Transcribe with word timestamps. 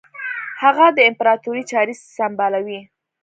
هغه 0.63 0.85
د 0.97 0.99
امپراطوري 1.09 1.63
چاري 1.71 1.93
سمبالوي. 2.17 2.79